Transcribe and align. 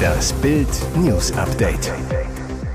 Das 0.00 0.32
Bild 0.34 0.68
News 0.96 1.32
Update. 1.32 1.92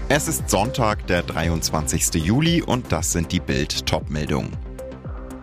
Es 0.09 0.27
ist 0.27 0.49
Sonntag, 0.49 1.07
der 1.07 1.23
23. 1.23 2.23
Juli 2.23 2.61
und 2.61 2.91
das 2.91 3.11
sind 3.11 3.31
die 3.31 3.39
Bild 3.39 3.85
Topmeldungen. 3.85 4.51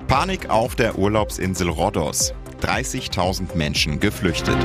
Panik 0.07 0.51
auf 0.51 0.77
der 0.77 0.99
Urlaubsinsel 0.99 1.69
Rhodos. 1.69 2.35
30.000 2.63 3.57
Menschen 3.57 3.99
geflüchtet. 3.99 4.59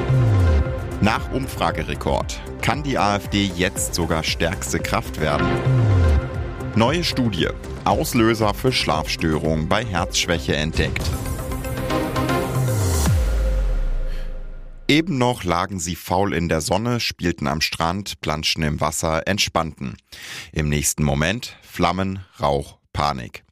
Nach 1.01 1.31
Umfragerekord. 1.31 2.39
Kann 2.61 2.83
die 2.83 2.97
AfD 2.97 3.49
jetzt 3.55 3.95
sogar 3.95 4.23
stärkste 4.23 4.79
Kraft 4.79 5.19
werden? 5.19 5.47
Neue 6.75 7.03
Studie. 7.03 7.47
Auslöser 7.85 8.53
für 8.53 8.71
Schlafstörungen 8.71 9.67
bei 9.67 9.83
Herzschwäche 9.83 10.55
entdeckt. 10.55 11.09
Eben 14.89 15.17
noch 15.17 15.43
lagen 15.43 15.79
sie 15.79 15.95
faul 15.95 16.33
in 16.33 16.47
der 16.47 16.61
Sonne, 16.61 17.01
spielten 17.01 17.47
am 17.47 17.59
Strand, 17.59 18.21
planschten 18.21 18.63
im 18.63 18.79
Wasser, 18.79 19.27
entspannten. 19.27 19.97
Im 20.53 20.69
nächsten 20.69 21.03
Moment 21.03 21.57
Flammen, 21.61 22.19
Rauch, 22.39 22.77
Panik. 22.93 23.43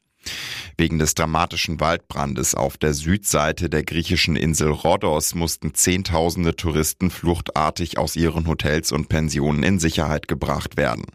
Wegen 0.78 0.98
des 0.98 1.14
dramatischen 1.14 1.80
Waldbrandes 1.80 2.56
auf 2.56 2.78
der 2.78 2.94
Südseite 2.94 3.70
der 3.70 3.84
griechischen 3.84 4.36
Insel 4.36 4.72
Rhodos 4.72 5.36
mussten 5.36 5.74
Zehntausende 5.74 6.56
Touristen 6.56 7.12
fluchtartig 7.12 7.98
aus 7.98 8.16
ihren 8.16 8.48
Hotels 8.48 8.92
und 8.92 9.10
Pensionen 9.10 9.64
in 9.64 9.78
Sicherheit 9.80 10.28
gebracht 10.28 10.78
werden. 10.78 11.06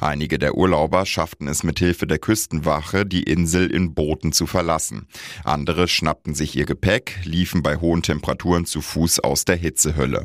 Einige 0.00 0.38
der 0.38 0.56
Urlauber 0.56 1.06
schafften 1.06 1.48
es 1.48 1.62
mit 1.62 1.78
Hilfe 1.78 2.06
der 2.06 2.18
Küstenwache, 2.18 3.06
die 3.06 3.22
Insel 3.22 3.70
in 3.70 3.94
Booten 3.94 4.32
zu 4.32 4.46
verlassen. 4.46 5.06
Andere 5.44 5.88
schnappten 5.88 6.34
sich 6.34 6.56
ihr 6.56 6.66
Gepäck, 6.66 7.20
liefen 7.24 7.62
bei 7.62 7.76
hohen 7.76 8.02
Temperaturen 8.02 8.66
zu 8.66 8.80
Fuß 8.80 9.20
aus 9.20 9.44
der 9.44 9.56
Hitzehölle. 9.56 10.24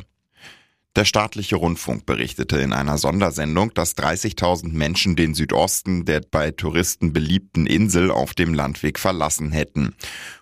Der 0.97 1.05
staatliche 1.05 1.57
Rundfunk 1.57 2.07
berichtete 2.07 2.57
in 2.57 2.73
einer 2.73 2.97
Sondersendung, 2.97 3.71
dass 3.75 3.95
30.000 3.95 4.69
Menschen 4.69 5.15
den 5.15 5.35
Südosten 5.35 6.05
der 6.05 6.21
bei 6.21 6.49
Touristen 6.49 7.13
beliebten 7.13 7.67
Insel 7.67 8.09
auf 8.09 8.33
dem 8.33 8.55
Landweg 8.55 8.97
verlassen 8.97 9.51
hätten. 9.51 9.93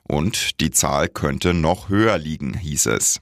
Und 0.03 0.61
die 0.61 0.72
Zahl 0.72 1.09
könnte 1.09 1.53
noch 1.53 1.89
höher 1.89 2.17
liegen, 2.17 2.53
hieß 2.53 2.86
es. 2.86 3.20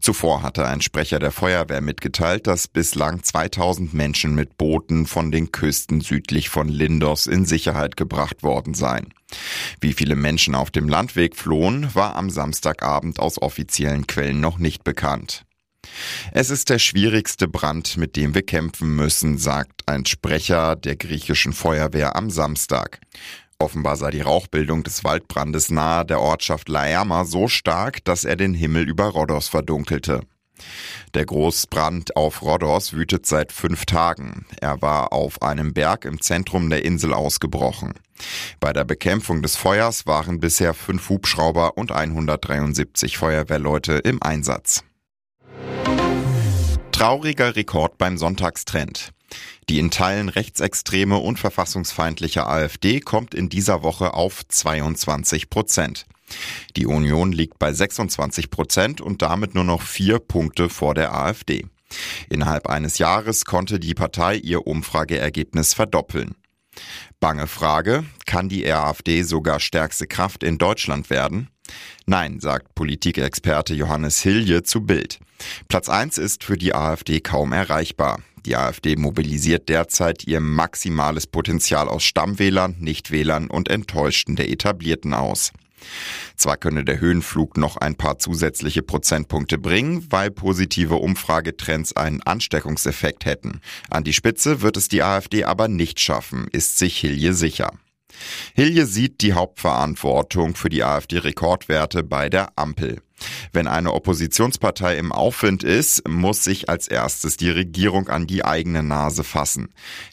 Zuvor 0.00 0.42
hatte 0.42 0.66
ein 0.66 0.80
Sprecher 0.80 1.18
der 1.18 1.32
Feuerwehr 1.32 1.80
mitgeteilt, 1.80 2.46
dass 2.46 2.68
bislang 2.68 3.22
2000 3.22 3.94
Menschen 3.94 4.34
mit 4.34 4.58
Booten 4.58 5.06
von 5.06 5.30
den 5.30 5.52
Küsten 5.52 6.00
südlich 6.00 6.48
von 6.48 6.68
Lindos 6.68 7.26
in 7.26 7.44
Sicherheit 7.44 7.96
gebracht 7.96 8.42
worden 8.42 8.74
seien. 8.74 9.12
Wie 9.80 9.92
viele 9.92 10.16
Menschen 10.16 10.54
auf 10.54 10.70
dem 10.70 10.88
Landweg 10.88 11.36
flohen, 11.36 11.94
war 11.94 12.16
am 12.16 12.30
Samstagabend 12.30 13.18
aus 13.18 13.40
offiziellen 13.40 14.06
Quellen 14.06 14.40
noch 14.40 14.58
nicht 14.58 14.84
bekannt. 14.84 15.44
Es 16.32 16.50
ist 16.50 16.70
der 16.70 16.78
schwierigste 16.78 17.48
Brand, 17.48 17.96
mit 17.96 18.16
dem 18.16 18.34
wir 18.34 18.42
kämpfen 18.42 18.96
müssen, 18.96 19.38
sagt 19.38 19.82
ein 19.86 20.06
Sprecher 20.06 20.76
der 20.76 20.96
griechischen 20.96 21.52
Feuerwehr 21.52 22.16
am 22.16 22.30
Samstag. 22.30 23.00
Offenbar 23.58 23.96
sei 23.96 24.10
die 24.10 24.20
Rauchbildung 24.20 24.82
des 24.82 25.04
Waldbrandes 25.04 25.70
nahe 25.70 26.04
der 26.04 26.20
Ortschaft 26.20 26.68
Laerma 26.68 27.24
so 27.24 27.48
stark, 27.48 28.04
dass 28.04 28.24
er 28.24 28.36
den 28.36 28.54
Himmel 28.54 28.88
über 28.88 29.06
Rhodos 29.06 29.48
verdunkelte. 29.48 30.20
Der 31.14 31.26
Großbrand 31.26 32.16
auf 32.16 32.42
Rhodos 32.42 32.92
wütet 32.92 33.26
seit 33.26 33.52
fünf 33.52 33.86
Tagen. 33.86 34.46
Er 34.60 34.82
war 34.82 35.12
auf 35.12 35.42
einem 35.42 35.72
Berg 35.72 36.04
im 36.04 36.20
Zentrum 36.20 36.70
der 36.70 36.84
Insel 36.84 37.12
ausgebrochen. 37.12 37.94
Bei 38.60 38.72
der 38.72 38.84
Bekämpfung 38.84 39.42
des 39.42 39.56
Feuers 39.56 40.06
waren 40.06 40.40
bisher 40.40 40.74
fünf 40.74 41.08
Hubschrauber 41.08 41.76
und 41.76 41.92
173 41.92 43.18
Feuerwehrleute 43.18 43.94
im 43.94 44.22
Einsatz. 44.22 44.84
Trauriger 46.92 47.56
Rekord 47.56 47.98
beim 47.98 48.16
Sonntagstrend. 48.16 49.13
Die 49.68 49.78
in 49.78 49.90
Teilen 49.90 50.28
rechtsextreme 50.28 51.16
und 51.16 51.38
verfassungsfeindliche 51.38 52.46
AfD 52.46 53.00
kommt 53.00 53.34
in 53.34 53.48
dieser 53.48 53.82
Woche 53.82 54.14
auf 54.14 54.46
22 54.46 55.50
Prozent. 55.50 56.06
Die 56.76 56.86
Union 56.86 57.32
liegt 57.32 57.58
bei 57.58 57.72
26 57.72 58.50
Prozent 58.50 59.00
und 59.00 59.22
damit 59.22 59.54
nur 59.54 59.64
noch 59.64 59.82
vier 59.82 60.18
Punkte 60.18 60.68
vor 60.68 60.94
der 60.94 61.14
AfD. 61.14 61.66
Innerhalb 62.28 62.68
eines 62.68 62.98
Jahres 62.98 63.44
konnte 63.44 63.78
die 63.78 63.94
Partei 63.94 64.36
ihr 64.36 64.66
Umfrageergebnis 64.66 65.74
verdoppeln. 65.74 66.34
Bange 67.20 67.46
Frage, 67.46 68.04
kann 68.26 68.48
die 68.48 68.70
AfD 68.70 69.22
sogar 69.22 69.60
stärkste 69.60 70.06
Kraft 70.06 70.42
in 70.42 70.58
Deutschland 70.58 71.08
werden? 71.08 71.48
Nein, 72.06 72.40
sagt 72.40 72.74
Politikexperte 72.74 73.74
Johannes 73.74 74.20
Hilje 74.20 74.62
zu 74.64 74.82
Bild. 74.82 75.20
Platz 75.68 75.88
1 75.88 76.18
ist 76.18 76.44
für 76.44 76.58
die 76.58 76.74
AfD 76.74 77.20
kaum 77.20 77.52
erreichbar. 77.52 78.20
Die 78.46 78.56
AfD 78.56 78.96
mobilisiert 78.96 79.68
derzeit 79.68 80.26
ihr 80.26 80.40
maximales 80.40 81.26
Potenzial 81.26 81.88
aus 81.88 82.04
Stammwählern, 82.04 82.76
Nichtwählern 82.78 83.48
und 83.48 83.68
Enttäuschten 83.68 84.36
der 84.36 84.50
Etablierten 84.50 85.14
aus. 85.14 85.52
Zwar 86.36 86.56
könne 86.56 86.84
der 86.84 87.00
Höhenflug 87.00 87.56
noch 87.56 87.76
ein 87.76 87.94
paar 87.94 88.18
zusätzliche 88.18 88.82
Prozentpunkte 88.82 89.58
bringen, 89.58 90.06
weil 90.10 90.30
positive 90.30 90.96
Umfragetrends 90.96 91.94
einen 91.96 92.22
Ansteckungseffekt 92.22 93.24
hätten. 93.24 93.60
An 93.90 94.04
die 94.04 94.12
Spitze 94.12 94.60
wird 94.62 94.76
es 94.76 94.88
die 94.88 95.02
AfD 95.02 95.44
aber 95.44 95.68
nicht 95.68 96.00
schaffen, 96.00 96.48
ist 96.52 96.78
sich 96.78 96.98
Hilje 96.98 97.34
sicher. 97.34 97.72
Hilje 98.54 98.86
sieht 98.86 99.20
die 99.22 99.32
Hauptverantwortung 99.32 100.54
für 100.54 100.68
die 100.68 100.84
AfD-Rekordwerte 100.84 102.02
bei 102.02 102.28
der 102.28 102.52
Ampel. 102.56 103.00
Wenn 103.54 103.68
eine 103.68 103.94
Oppositionspartei 103.94 104.98
im 104.98 105.12
Aufwind 105.12 105.62
ist, 105.62 106.08
muss 106.08 106.42
sich 106.42 106.68
als 106.68 106.88
erstes 106.88 107.36
die 107.36 107.50
Regierung 107.50 108.08
an 108.08 108.26
die 108.26 108.44
eigene 108.44 108.82
Nase 108.82 109.22
fassen. 109.22 109.68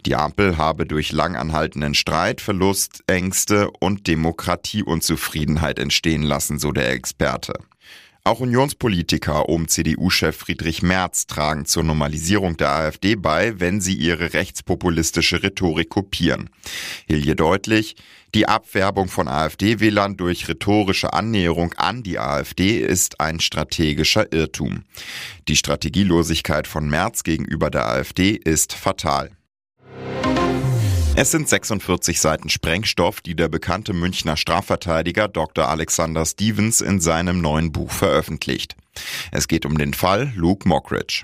Die 0.05 0.15
Ampel 0.15 0.57
habe 0.57 0.85
durch 0.85 1.11
langanhaltenden 1.11 1.95
Streit, 1.95 2.39
Verlust, 2.39 3.03
Ängste 3.07 3.71
und 3.71 4.05
Demokratieunzufriedenheit 4.05 5.79
entstehen 5.79 6.21
lassen, 6.21 6.59
so 6.59 6.71
der 6.71 6.91
Experte. 6.91 7.55
Auch 8.23 8.39
Unionspolitiker 8.39 9.49
um 9.49 9.67
CDU-Chef 9.67 10.37
Friedrich 10.37 10.83
Merz 10.83 11.25
tragen 11.25 11.65
zur 11.65 11.83
Normalisierung 11.83 12.55
der 12.55 12.69
AfD 12.69 13.15
bei, 13.15 13.59
wenn 13.59 13.81
sie 13.81 13.95
ihre 13.95 14.33
rechtspopulistische 14.33 15.41
Rhetorik 15.41 15.89
kopieren. 15.89 16.51
Hilje 17.07 17.35
deutlich, 17.35 17.95
die 18.35 18.47
Abwerbung 18.47 19.07
von 19.07 19.27
AfD-Wählern 19.27 20.17
durch 20.17 20.47
rhetorische 20.47 21.13
Annäherung 21.13 21.73
an 21.77 22.03
die 22.03 22.19
AfD 22.19 22.77
ist 22.77 23.19
ein 23.19 23.39
strategischer 23.39 24.31
Irrtum. 24.31 24.83
Die 25.47 25.55
Strategielosigkeit 25.55 26.67
von 26.67 26.87
Merz 26.87 27.23
gegenüber 27.23 27.71
der 27.71 27.87
AfD 27.87 28.31
ist 28.31 28.73
fatal. 28.73 29.31
Es 31.13 31.29
sind 31.29 31.47
46 31.47 32.21
Seiten 32.21 32.49
Sprengstoff, 32.49 33.21
die 33.21 33.35
der 33.35 33.49
bekannte 33.49 33.93
Münchner 33.93 34.37
Strafverteidiger 34.37 35.27
Dr. 35.27 35.67
Alexander 35.67 36.25
Stevens 36.25 36.81
in 36.81 37.01
seinem 37.01 37.41
neuen 37.41 37.71
Buch 37.71 37.91
veröffentlicht. 37.91 38.75
Es 39.31 39.47
geht 39.47 39.65
um 39.65 39.77
den 39.77 39.93
Fall 39.93 40.31
Luke 40.35 40.67
Mockridge. 40.67 41.23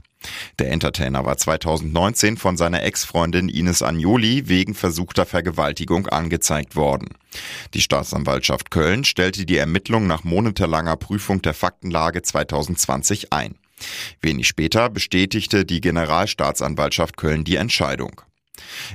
Der 0.59 0.71
Entertainer 0.71 1.25
war 1.25 1.37
2019 1.37 2.37
von 2.37 2.57
seiner 2.57 2.83
Ex-Freundin 2.83 3.49
Ines 3.49 3.81
Agnoli 3.81 4.49
wegen 4.49 4.75
versuchter 4.75 5.25
Vergewaltigung 5.25 6.07
angezeigt 6.07 6.75
worden. 6.75 7.09
Die 7.73 7.81
Staatsanwaltschaft 7.81 8.71
Köln 8.71 9.03
stellte 9.05 9.45
die 9.45 9.57
Ermittlung 9.57 10.05
nach 10.05 10.23
monatelanger 10.23 10.97
Prüfung 10.97 11.41
der 11.41 11.53
Faktenlage 11.53 12.21
2020 12.21 13.31
ein. 13.31 13.55
Wenig 14.21 14.47
später 14.47 14.89
bestätigte 14.89 15.65
die 15.65 15.81
Generalstaatsanwaltschaft 15.81 17.15
Köln 17.15 17.43
die 17.43 17.55
Entscheidung. 17.55 18.21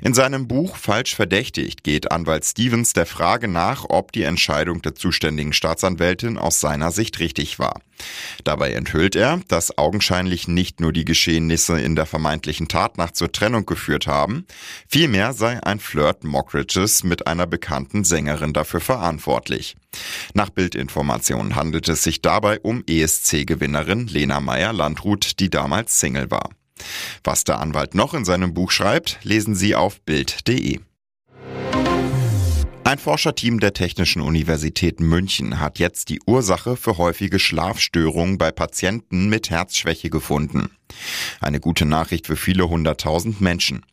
In 0.01 0.15
seinem 0.15 0.49
Buch 0.49 0.77
Falsch 0.77 1.15
verdächtigt 1.15 1.85
geht 1.85 2.11
Anwalt 2.11 2.45
Stevens 2.45 2.93
der 2.93 3.07
Frage 3.07 3.49
nach, 3.49 3.85
ob 3.89 4.13
die 4.13 4.23
Entscheidung 4.23 4.83
der 4.83 4.95
zuständigen 4.95 5.53
Staatsanwältin 5.53 6.39
aus 6.39 6.61
seiner 6.61 6.91
Sicht 6.91 7.19
richtig 7.19 7.59
war. 7.59 7.81
Dabei 8.45 8.73
enthüllt 8.73 9.15
er, 9.15 9.41
dass 9.49 9.79
augenscheinlich 9.79 10.49
nicht 10.49 10.81
nur 10.81 10.93
die 10.93 11.05
Geschehnisse 11.05 11.81
in 11.81 11.95
der 11.95 12.07
vermeintlichen 12.07 12.69
Tatnacht 12.69 13.17
zur 13.17 13.31
Trennung 13.31 13.67
geführt 13.67 14.07
haben, 14.07 14.47
vielmehr 14.89 15.33
sei 15.33 15.63
ein 15.63 15.79
Flirt 15.79 16.25
Mockridges 16.25 17.05
mit 17.05 17.27
einer 17.27 17.47
bekannten 17.47 18.05
Sängerin 18.05 18.53
dafür 18.53 18.81
verantwortlich. 18.81 19.77
Nach 20.35 20.51
Bildinformationen 20.51 21.55
handelt 21.55 21.89
es 21.89 22.03
sich 22.03 22.23
dabei 22.23 22.61
um 22.61 22.83
ESC-Gewinnerin 22.87 24.07
Lena 24.07 24.41
Meyer-Landrut, 24.41 25.39
die 25.41 25.51
damals 25.51 26.01
Single 26.01 26.31
war. 26.31 26.51
Was 27.25 27.45
der 27.45 27.61
Anwalt 27.61 27.95
noch 27.95 28.15
in 28.15 28.25
seinem 28.25 28.55
Buch 28.55 28.71
schreibt, 28.71 29.19
lesen 29.23 29.55
Sie 29.55 29.75
auf 29.75 30.01
Bild.de. 30.03 30.81
Ein 32.85 32.99
Forscherteam 32.99 33.61
der 33.61 33.73
Technischen 33.73 34.21
Universität 34.21 35.01
München 35.01 35.61
hat 35.61 35.79
jetzt 35.79 36.09
die 36.09 36.21
Ursache 36.27 36.77
für 36.77 36.99
häufige 36.99 37.39
Schlafstörungen 37.39 38.39
bei 38.39 38.51
Patienten 38.51 39.31
mit 39.31 39.51
Herzschwäche 39.51 40.11
gefunden. 40.11 40.69
Eine 41.41 41.61
gute 41.61 41.87
Nachricht 41.87 42.27
für 42.27 42.37
viele 42.37 42.69
hunderttausend 42.69 43.41
Menschen. 43.41 43.87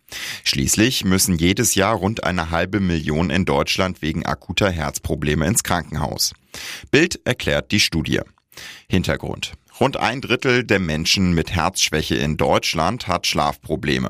Schließlich 0.43 1.05
müssen 1.05 1.37
jedes 1.37 1.75
Jahr 1.75 1.95
rund 1.95 2.23
eine 2.23 2.49
halbe 2.49 2.79
Million 2.79 3.29
in 3.29 3.45
Deutschland 3.45 4.01
wegen 4.01 4.25
akuter 4.25 4.69
Herzprobleme 4.69 5.45
ins 5.45 5.63
Krankenhaus. 5.63 6.33
Bild 6.91 7.21
erklärt 7.25 7.71
die 7.71 7.79
Studie. 7.79 8.19
Hintergrund. 8.89 9.53
Rund 9.79 9.97
ein 9.97 10.19
Drittel 10.19 10.65
der 10.65 10.79
Menschen 10.79 11.33
mit 11.33 11.51
Herzschwäche 11.55 12.15
in 12.15 12.35
Deutschland 12.35 13.07
hat 13.07 13.27
Schlafprobleme. 13.27 14.09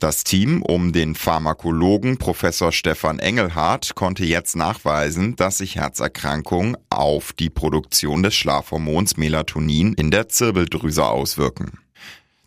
Das 0.00 0.24
Team 0.24 0.62
um 0.62 0.92
den 0.92 1.14
Pharmakologen 1.14 2.18
Professor 2.18 2.72
Stefan 2.72 3.20
Engelhardt 3.20 3.94
konnte 3.94 4.24
jetzt 4.24 4.56
nachweisen, 4.56 5.36
dass 5.36 5.58
sich 5.58 5.76
Herzerkrankungen 5.76 6.76
auf 6.90 7.32
die 7.32 7.50
Produktion 7.50 8.22
des 8.22 8.34
Schlafhormons 8.34 9.16
Melatonin 9.16 9.94
in 9.94 10.10
der 10.10 10.28
Zirbeldrüse 10.28 11.06
auswirken. 11.06 11.78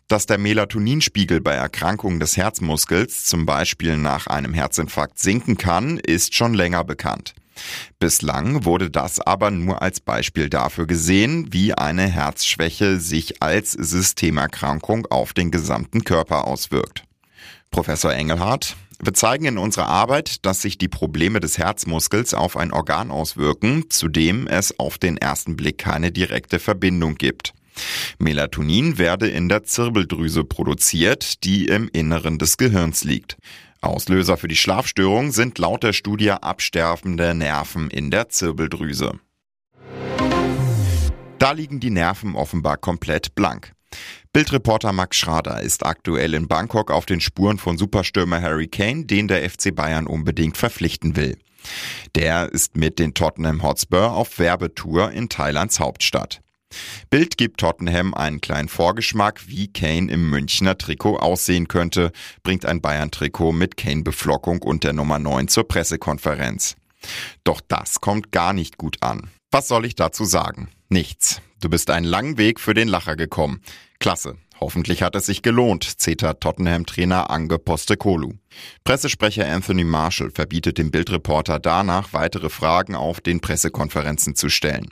Dass 0.08 0.26
der 0.26 0.38
Melatoninspiegel 0.38 1.40
bei 1.40 1.52
Erkrankungen 1.52 2.20
des 2.20 2.36
Herzmuskels, 2.36 3.24
zum 3.24 3.46
Beispiel 3.46 3.96
nach 3.96 4.26
einem 4.26 4.54
Herzinfarkt, 4.54 5.18
sinken 5.18 5.56
kann, 5.56 5.98
ist 5.98 6.34
schon 6.34 6.54
länger 6.54 6.84
bekannt. 6.84 7.34
Bislang 7.98 8.64
wurde 8.64 8.90
das 8.90 9.20
aber 9.20 9.50
nur 9.50 9.82
als 9.82 10.00
Beispiel 10.00 10.48
dafür 10.48 10.86
gesehen, 10.86 11.52
wie 11.52 11.74
eine 11.74 12.06
Herzschwäche 12.06 13.00
sich 13.00 13.42
als 13.42 13.72
Systemerkrankung 13.72 15.06
auf 15.06 15.32
den 15.32 15.50
gesamten 15.50 16.04
Körper 16.04 16.46
auswirkt. 16.46 17.04
Professor 17.70 18.12
Engelhardt, 18.12 18.76
wir 19.00 19.14
zeigen 19.14 19.44
in 19.44 19.58
unserer 19.58 19.86
Arbeit, 19.86 20.44
dass 20.44 20.62
sich 20.62 20.76
die 20.76 20.88
Probleme 20.88 21.38
des 21.38 21.56
Herzmuskels 21.56 22.34
auf 22.34 22.56
ein 22.56 22.72
Organ 22.72 23.10
auswirken, 23.10 23.90
zu 23.90 24.08
dem 24.08 24.48
es 24.48 24.78
auf 24.80 24.98
den 24.98 25.16
ersten 25.16 25.54
Blick 25.54 25.78
keine 25.78 26.10
direkte 26.10 26.58
Verbindung 26.58 27.14
gibt. 27.14 27.52
Melatonin 28.18 28.98
werde 28.98 29.28
in 29.28 29.48
der 29.48 29.62
Zirbeldrüse 29.62 30.42
produziert, 30.42 31.44
die 31.44 31.66
im 31.66 31.88
Inneren 31.92 32.38
des 32.38 32.56
Gehirns 32.56 33.04
liegt. 33.04 33.36
Auslöser 33.80 34.36
für 34.36 34.48
die 34.48 34.56
Schlafstörung 34.56 35.30
sind 35.30 35.58
laut 35.58 35.82
der 35.82 35.92
Studie 35.92 36.30
absterbende 36.30 37.34
Nerven 37.34 37.90
in 37.90 38.10
der 38.10 38.28
Zirbeldrüse. 38.28 39.18
Da 41.38 41.52
liegen 41.52 41.78
die 41.78 41.90
Nerven 41.90 42.34
offenbar 42.34 42.76
komplett 42.76 43.34
blank. 43.34 43.72
Bildreporter 44.32 44.92
Max 44.92 45.16
Schrader 45.16 45.62
ist 45.62 45.86
aktuell 45.86 46.34
in 46.34 46.48
Bangkok 46.48 46.90
auf 46.90 47.06
den 47.06 47.20
Spuren 47.20 47.58
von 47.58 47.78
Superstürmer 47.78 48.42
Harry 48.42 48.68
Kane, 48.68 49.06
den 49.06 49.28
der 49.28 49.48
FC 49.48 49.74
Bayern 49.74 50.06
unbedingt 50.06 50.56
verpflichten 50.56 51.16
will. 51.16 51.38
Der 52.14 52.52
ist 52.52 52.76
mit 52.76 52.98
den 52.98 53.14
Tottenham 53.14 53.62
Hotspur 53.62 54.12
auf 54.12 54.38
Werbetour 54.38 55.12
in 55.12 55.28
Thailands 55.28 55.80
Hauptstadt. 55.80 56.40
Bild 57.10 57.36
gibt 57.36 57.60
Tottenham 57.60 58.14
einen 58.14 58.40
kleinen 58.40 58.68
Vorgeschmack, 58.68 59.48
wie 59.48 59.72
Kane 59.72 60.10
im 60.10 60.28
Münchner 60.30 60.76
Trikot 60.76 61.16
aussehen 61.16 61.68
könnte, 61.68 62.12
bringt 62.42 62.66
ein 62.66 62.80
Bayern-Trikot 62.80 63.52
mit 63.52 63.76
Kane-Beflockung 63.76 64.62
und 64.62 64.84
der 64.84 64.92
Nummer 64.92 65.18
9 65.18 65.48
zur 65.48 65.66
Pressekonferenz. 65.66 66.76
Doch 67.44 67.60
das 67.66 68.00
kommt 68.00 68.32
gar 68.32 68.52
nicht 68.52 68.76
gut 68.76 69.02
an. 69.02 69.30
Was 69.50 69.68
soll 69.68 69.86
ich 69.86 69.94
dazu 69.94 70.24
sagen? 70.24 70.68
Nichts. 70.88 71.40
Du 71.60 71.68
bist 71.68 71.90
einen 71.90 72.06
langen 72.06 72.38
Weg 72.38 72.60
für 72.60 72.74
den 72.74 72.88
Lacher 72.88 73.16
gekommen. 73.16 73.62
Klasse. 73.98 74.36
Hoffentlich 74.60 75.02
hat 75.02 75.14
es 75.14 75.26
sich 75.26 75.42
gelohnt, 75.42 76.00
zetert 76.00 76.40
Tottenham-Trainer 76.40 77.30
Ange 77.30 77.58
Postecoglou. 77.58 78.32
Pressesprecher 78.82 79.46
Anthony 79.46 79.84
Marshall 79.84 80.30
verbietet 80.30 80.78
dem 80.78 80.90
Bildreporter 80.90 81.60
danach, 81.60 82.12
weitere 82.12 82.48
Fragen 82.48 82.96
auf 82.96 83.20
den 83.20 83.40
Pressekonferenzen 83.40 84.34
zu 84.34 84.48
stellen. 84.48 84.88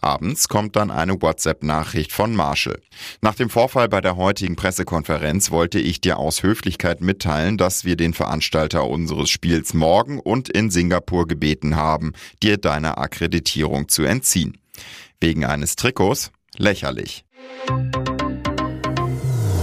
Abends 0.00 0.48
kommt 0.48 0.76
dann 0.76 0.92
eine 0.92 1.20
WhatsApp-Nachricht 1.20 2.12
von 2.12 2.36
Marshall. 2.36 2.80
Nach 3.20 3.34
dem 3.34 3.50
Vorfall 3.50 3.88
bei 3.88 4.00
der 4.00 4.16
heutigen 4.16 4.54
Pressekonferenz 4.54 5.50
wollte 5.50 5.80
ich 5.80 6.00
dir 6.00 6.18
aus 6.18 6.42
Höflichkeit 6.44 7.00
mitteilen, 7.00 7.56
dass 7.56 7.84
wir 7.84 7.96
den 7.96 8.14
Veranstalter 8.14 8.86
unseres 8.86 9.28
Spiels 9.28 9.74
morgen 9.74 10.20
und 10.20 10.48
in 10.48 10.70
Singapur 10.70 11.26
gebeten 11.26 11.74
haben, 11.74 12.12
dir 12.42 12.58
deine 12.58 12.98
Akkreditierung 12.98 13.88
zu 13.88 14.04
entziehen. 14.04 14.58
Wegen 15.20 15.44
eines 15.44 15.74
Trikots? 15.74 16.30
Lächerlich. 16.56 17.24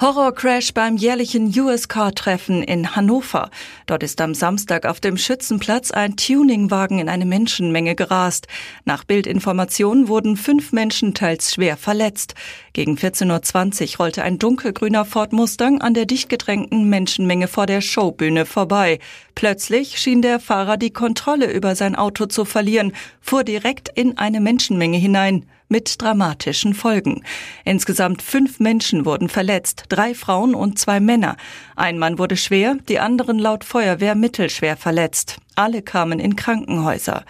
Horrorcrash 0.00 0.74
beim 0.74 0.96
jährlichen 0.96 1.52
US 1.58 1.88
Car 1.88 2.14
Treffen 2.14 2.62
in 2.62 2.94
Hannover. 2.94 3.50
Dort 3.86 4.04
ist 4.04 4.20
am 4.20 4.32
Samstag 4.32 4.86
auf 4.86 5.00
dem 5.00 5.16
Schützenplatz 5.16 5.90
ein 5.90 6.14
Tuningwagen 6.14 7.00
in 7.00 7.08
eine 7.08 7.26
Menschenmenge 7.26 7.96
gerast. 7.96 8.46
Nach 8.84 9.02
Bildinformationen 9.02 10.06
wurden 10.06 10.36
fünf 10.36 10.70
Menschen 10.70 11.14
teils 11.14 11.52
schwer 11.52 11.76
verletzt. 11.76 12.36
Gegen 12.74 12.94
14.20 12.94 13.94
Uhr 13.94 13.98
rollte 13.98 14.22
ein 14.22 14.38
dunkelgrüner 14.38 15.04
Ford 15.04 15.32
Mustang 15.32 15.80
an 15.80 15.94
der 15.94 16.06
dicht 16.06 16.28
gedrängten 16.28 16.88
Menschenmenge 16.88 17.48
vor 17.48 17.66
der 17.66 17.80
Showbühne 17.80 18.46
vorbei. 18.46 19.00
Plötzlich 19.34 19.98
schien 19.98 20.22
der 20.22 20.38
Fahrer 20.38 20.76
die 20.76 20.92
Kontrolle 20.92 21.50
über 21.50 21.74
sein 21.74 21.96
Auto 21.96 22.26
zu 22.26 22.44
verlieren, 22.44 22.92
fuhr 23.20 23.42
direkt 23.42 23.88
in 23.96 24.16
eine 24.16 24.40
Menschenmenge 24.40 24.98
hinein 24.98 25.44
mit 25.68 26.00
dramatischen 26.00 26.74
Folgen. 26.74 27.22
Insgesamt 27.64 28.22
fünf 28.22 28.60
Menschen 28.60 29.04
wurden 29.04 29.28
verletzt, 29.28 29.84
drei 29.88 30.14
Frauen 30.14 30.54
und 30.54 30.78
zwei 30.78 31.00
Männer. 31.00 31.36
Ein 31.76 31.98
Mann 31.98 32.18
wurde 32.18 32.36
schwer, 32.36 32.76
die 32.88 32.98
anderen 32.98 33.38
laut 33.38 33.64
Feuerwehr 33.64 34.14
mittelschwer 34.14 34.76
verletzt. 34.76 35.38
Alle 35.54 35.82
kamen 35.82 36.20
in 36.20 36.36
Krankenhäuser. 36.36 37.24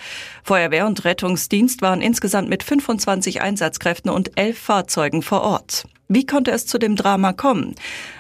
Feuerwehr 0.44 0.87
und 0.87 1.05
Rettungsdienst 1.05 1.82
waren 1.82 2.00
insgesamt 2.00 2.49
mit 2.49 2.62
25 2.62 3.40
Einsatzkräften 3.40 4.11
und 4.11 4.38
elf 4.38 4.58
Fahrzeugen 4.58 5.23
vor 5.23 5.43
Ort. 5.43 5.84
Wie 6.08 6.25
konnte 6.25 6.50
es 6.50 6.67
zu 6.67 6.79
dem 6.79 6.96
Drama 6.96 7.32
kommen? 7.32 7.75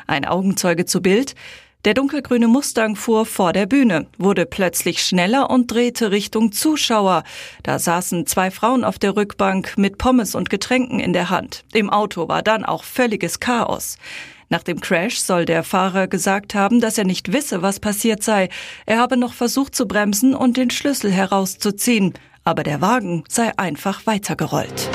Ein 0.06 0.24
Augenzeuge 0.24 0.84
zu 0.84 1.00
Bild. 1.00 1.34
Der 1.84 1.94
dunkelgrüne 1.94 2.48
Mustang 2.48 2.96
fuhr 2.96 3.24
vor 3.24 3.52
der 3.52 3.66
Bühne, 3.66 4.06
wurde 4.18 4.46
plötzlich 4.46 5.00
schneller 5.00 5.48
und 5.48 5.70
drehte 5.70 6.10
Richtung 6.10 6.50
Zuschauer. 6.50 7.22
Da 7.62 7.78
saßen 7.78 8.26
zwei 8.26 8.50
Frauen 8.50 8.82
auf 8.82 8.98
der 8.98 9.14
Rückbank 9.14 9.78
mit 9.78 9.96
Pommes 9.96 10.34
und 10.34 10.50
Getränken 10.50 10.98
in 10.98 11.12
der 11.12 11.30
Hand. 11.30 11.64
Im 11.72 11.88
Auto 11.88 12.26
war 12.28 12.42
dann 12.42 12.64
auch 12.64 12.82
völliges 12.82 13.38
Chaos. 13.38 13.96
Nach 14.48 14.64
dem 14.64 14.80
Crash 14.80 15.20
soll 15.20 15.44
der 15.44 15.62
Fahrer 15.62 16.08
gesagt 16.08 16.54
haben, 16.54 16.80
dass 16.80 16.98
er 16.98 17.04
nicht 17.04 17.32
wisse, 17.32 17.62
was 17.62 17.78
passiert 17.78 18.24
sei. 18.24 18.48
Er 18.84 18.98
habe 18.98 19.16
noch 19.16 19.32
versucht 19.34 19.76
zu 19.76 19.86
bremsen 19.86 20.34
und 20.34 20.56
den 20.56 20.70
Schlüssel 20.70 21.12
herauszuziehen. 21.12 22.14
Aber 22.42 22.64
der 22.64 22.80
Wagen 22.80 23.22
sei 23.28 23.52
einfach 23.56 24.04
weitergerollt. 24.06 24.90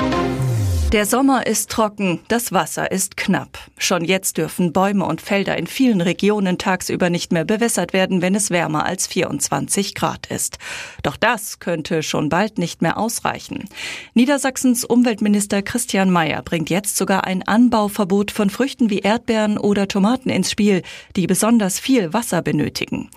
Der 0.92 1.06
Sommer 1.06 1.46
ist 1.46 1.70
trocken, 1.70 2.20
das 2.28 2.52
Wasser 2.52 2.92
ist 2.92 3.16
knapp. 3.16 3.58
Schon 3.78 4.04
jetzt 4.04 4.38
dürfen 4.38 4.72
Bäume 4.72 5.04
und 5.06 5.20
Felder 5.20 5.58
in 5.58 5.66
vielen 5.66 6.00
Regionen 6.00 6.56
tagsüber 6.56 7.10
nicht 7.10 7.32
mehr 7.32 7.44
bewässert 7.44 7.92
werden, 7.92 8.22
wenn 8.22 8.36
es 8.36 8.50
wärmer 8.50 8.86
als 8.86 9.08
24 9.08 9.96
Grad 9.96 10.28
ist. 10.28 10.58
Doch 11.02 11.16
das 11.16 11.58
könnte 11.58 12.04
schon 12.04 12.28
bald 12.28 12.58
nicht 12.58 12.80
mehr 12.80 12.96
ausreichen. 12.96 13.68
Niedersachsens 14.14 14.84
Umweltminister 14.84 15.62
Christian 15.62 16.10
Mayer 16.10 16.42
bringt 16.42 16.70
jetzt 16.70 16.96
sogar 16.96 17.24
ein 17.24 17.42
Anbauverbot 17.42 18.30
von 18.30 18.48
Früchten 18.48 18.88
wie 18.88 19.00
Erdbeeren 19.00 19.58
oder 19.58 19.88
Tomaten 19.88 20.30
ins 20.30 20.52
Spiel, 20.52 20.82
die 21.16 21.26
besonders 21.26 21.80
viel 21.80 22.12
Wasser 22.12 22.40
benötigen. 22.40 23.10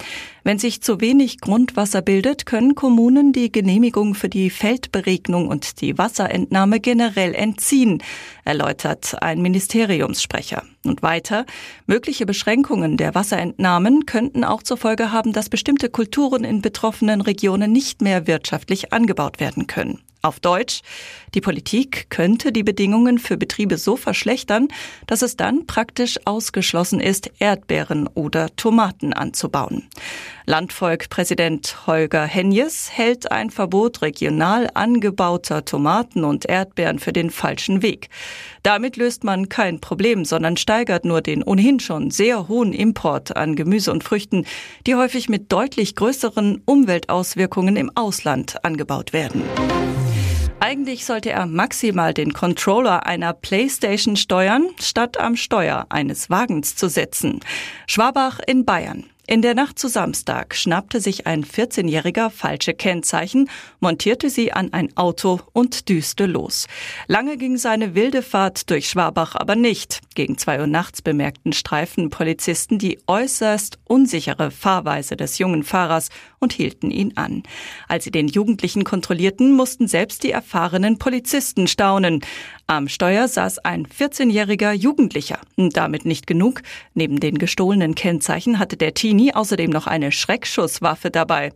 Wenn 0.48 0.60
sich 0.60 0.82
zu 0.82 1.02
wenig 1.02 1.42
Grundwasser 1.42 2.02
bildet, 2.02 2.46
können 2.46 2.74
Kommunen 2.74 3.34
die 3.34 3.52
Genehmigung 3.52 4.16
für 4.16 4.30
die 4.30 4.50
Feldberegnung 4.50 5.50
und 5.50 5.82
die 5.82 5.98
Wasserentnahme 5.98 6.80
generell 6.80 7.36
entziehen, 7.36 8.02
erläutert 8.46 9.22
ein 9.22 9.42
Ministeriumssprecher. 9.42 10.64
Und 10.86 11.04
weiter, 11.04 11.46
mögliche 11.86 12.26
Beschränkungen 12.26 12.96
der 12.96 13.14
Wasserentnahmen 13.14 14.06
könnten 14.06 14.46
auch 14.46 14.64
zur 14.64 14.78
Folge 14.78 15.12
haben, 15.12 15.34
dass 15.34 15.50
bestimmte 15.50 15.90
Kulturen 15.90 16.46
in 16.46 16.62
betroffenen 16.62 17.20
Regionen 17.20 17.74
nicht 17.74 18.02
mehr 18.02 18.26
wirtschaftlich 18.26 18.94
angebaut 18.94 19.42
werden 19.42 19.68
können. 19.68 20.00
Auf 20.22 20.40
Deutsch, 20.40 20.82
die 21.36 21.42
Politik 21.42 22.10
könnte 22.10 22.52
die 22.52 22.64
Bedingungen 22.64 23.20
für 23.20 23.38
Betriebe 23.38 23.78
so 23.78 23.96
verschlechtern, 23.96 24.68
dass 25.06 25.22
es 25.22 25.38
dann 25.38 25.68
praktisch 25.68 26.20
ausgeschlossen 26.26 27.00
ist, 27.00 27.32
Erdbeeren 27.40 28.08
oder 28.08 28.54
Tomaten 28.56 29.14
anzubauen. 29.14 29.88
Landvolkpräsident 30.50 31.88
Holger 31.88 32.24
Henjes 32.24 32.90
hält 32.90 33.34
ein 33.34 33.50
Verbot 33.50 34.02
regional 34.02 34.70
angebauter 34.76 35.66
Tomaten 35.66 36.24
und 36.24 36.46
Erdbeeren 36.46 37.00
für 37.00 37.12
den 37.12 37.32
falschen 37.32 37.82
Weg. 37.82 38.08
Damit 38.64 38.96
löst 38.96 39.26
man 39.26 39.50
kein 39.50 39.82
Problem, 39.82 40.24
sondern 40.24 40.56
steigert 40.56 41.04
nur 41.04 41.20
den 41.20 41.44
ohnehin 41.44 41.82
schon 41.82 42.12
sehr 42.12 42.48
hohen 42.48 42.72
Import 42.72 43.36
an 43.36 43.58
Gemüse 43.58 43.92
und 43.92 44.06
Früchten, 44.06 44.46
die 44.86 44.96
häufig 44.96 45.28
mit 45.28 45.52
deutlich 45.52 45.96
größeren 45.96 46.62
Umweltauswirkungen 46.64 47.76
im 47.76 47.92
Ausland 47.96 48.64
angebaut 48.64 49.12
werden. 49.12 49.44
Eigentlich 50.62 51.06
sollte 51.06 51.30
er 51.30 51.46
maximal 51.46 52.14
den 52.14 52.32
Controller 52.32 53.06
einer 53.06 53.34
Playstation 53.34 54.16
steuern, 54.16 54.70
statt 54.80 55.20
am 55.20 55.36
Steuer 55.36 55.88
eines 55.90 56.30
Wagens 56.30 56.78
zu 56.78 56.88
setzen. 56.88 57.42
Schwabach 57.86 58.40
in 58.48 58.64
Bayern. 58.64 59.04
In 59.30 59.42
der 59.42 59.56
Nacht 59.56 59.78
zu 59.78 59.90
Samstag 59.90 60.56
schnappte 60.56 61.02
sich 61.02 61.28
ein 61.28 61.44
14-Jähriger 61.44 62.30
falsche 62.30 62.74
Kennzeichen, 62.74 63.50
montierte 63.82 64.30
sie 64.30 64.54
an 64.54 64.72
ein 64.72 64.96
Auto 64.96 65.42
und 65.52 65.90
düste 65.90 66.28
los. 66.28 66.66
Lange 67.08 67.36
ging 67.36 67.58
seine 67.58 67.94
wilde 67.94 68.22
Fahrt 68.22 68.70
durch 68.70 68.88
Schwabach 68.88 69.36
aber 69.36 69.58
nicht. 69.58 70.00
Gegen 70.16 70.38
zwei 70.38 70.62
Uhr 70.62 70.68
nachts 70.68 71.02
bemerkten 71.02 71.52
Streifenpolizisten 71.52 72.80
die 72.80 73.00
äußerst 73.06 73.80
unsichere 73.84 74.50
Fahrweise 74.50 75.18
des 75.18 75.40
jungen 75.40 75.64
Fahrers 75.64 76.08
und 76.40 76.54
hielten 76.54 76.90
ihn 76.90 77.18
an. 77.18 77.44
Als 77.90 78.06
sie 78.06 78.12
den 78.12 78.30
Jugendlichen 78.30 78.86
kontrollierten, 78.86 79.52
mussten 79.52 79.90
selbst 79.90 80.24
die 80.24 80.32
erfahrenen 80.32 81.00
Polizisten 81.00 81.68
staunen. 81.68 82.22
Am 82.70 82.90
Steuer 82.90 83.30
saß 83.30 83.60
ein 83.60 83.88
14-jähriger 83.88 84.74
Jugendlicher. 84.74 85.40
Damit 85.56 86.04
nicht 86.04 86.28
genug. 86.28 86.64
Neben 86.94 87.22
den 87.22 87.38
gestohlenen 87.38 87.96
Kennzeichen 87.96 88.60
hatte 88.60 88.76
der 88.76 88.94
Teenie 88.94 89.34
außerdem 89.34 89.70
noch 89.70 89.88
eine 89.88 90.12
Schreckschusswaffe 90.12 91.10
dabei. 91.10 91.54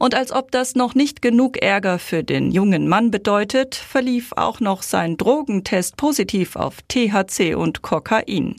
Und 0.00 0.16
als 0.16 0.32
ob 0.32 0.50
das 0.50 0.74
noch 0.74 0.96
nicht 0.96 1.22
genug 1.22 1.58
Ärger 1.58 2.00
für 2.00 2.24
den 2.24 2.50
jungen 2.50 2.88
Mann 2.88 3.12
bedeutet, 3.12 3.76
verlief 3.76 4.32
auch 4.36 4.58
noch 4.58 4.82
sein 4.82 5.16
Drogentest 5.16 5.96
positiv 5.96 6.56
auf 6.56 6.78
THC 6.88 7.54
und 7.54 7.82
Kokain. 7.82 8.56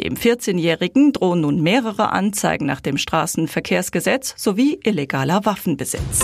Dem 0.00 0.14
14-Jährigen 0.14 1.12
drohen 1.12 1.42
nun 1.42 1.62
mehrere 1.62 2.10
Anzeigen 2.10 2.64
nach 2.64 2.80
dem 2.80 2.96
Straßenverkehrsgesetz 2.96 4.32
sowie 4.38 4.80
illegaler 4.82 5.44
Waffenbesitz. 5.44 6.20